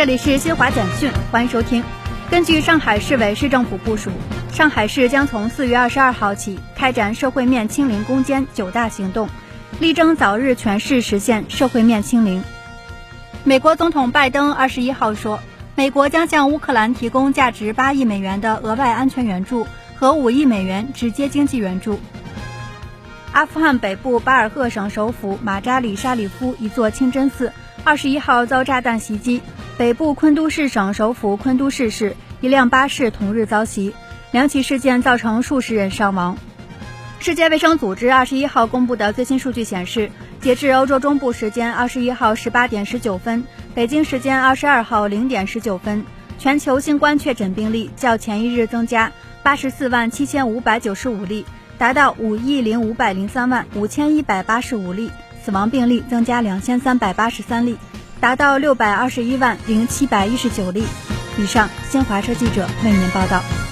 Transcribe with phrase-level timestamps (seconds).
[0.00, 1.84] 这里是新华简讯，欢迎收听。
[2.30, 4.10] 根据上海市委市政府部署，
[4.50, 9.28] 上海市将从四月二十二号起开展社会面清零攻坚九大行动，
[9.78, 12.42] 力争早日全市实现社会面清零。
[13.44, 15.38] 美国总统拜登二十一号说，
[15.74, 22.00] 美国将向乌克兰提供价值八亿美元的额外安全援助和五亿美元直接经济援助。
[23.32, 27.52] 阿富汗北部巴尔赫省首府马扎里沙里夫一座清真寺
[27.84, 29.42] 二十一号遭炸弹袭击。
[29.80, 33.94] 北部昆都市省首府昆都市市一辆巴士同日遭袭，
[34.30, 36.36] 两起事件造成数十人伤亡。
[37.18, 40.10] 世界卫生组织二十一号公布的最新数据显示，
[40.42, 43.42] 截至欧洲中部时间二十一号十八点十九分，
[43.74, 46.04] 北京时间二十二号零点十九分，
[46.38, 49.10] 全球新冠确诊病例较前一日增加
[49.42, 51.46] 八十四万七千五百九十五例，
[51.78, 55.10] 达到五亿零五百零三万五千一百八十五例，
[55.42, 57.78] 死亡病例增加两千三百八十三例。
[58.20, 60.84] 达到六百二十一万零七百一十九例
[61.38, 61.68] 以上。
[61.88, 63.69] 新华社记者为您报道。